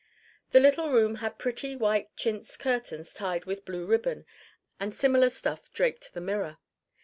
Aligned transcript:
The 0.49 0.59
little 0.59 0.89
room 0.89 1.17
had 1.17 1.37
pretty, 1.37 1.75
white 1.75 2.15
chintz 2.15 2.57
curtains 2.57 3.13
tied 3.13 3.45
with 3.45 3.65
blue 3.65 3.85
ribbon, 3.85 4.25
and 4.79 4.95
similar 4.95 5.29
stuff 5.29 5.71
draped 5.73 6.15
the 6.15 6.21
mirror. 6.21 6.57